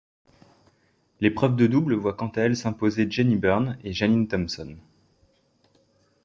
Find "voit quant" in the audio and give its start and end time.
1.93-2.29